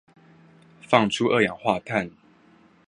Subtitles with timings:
[0.81, 2.09] 放出二氧化碳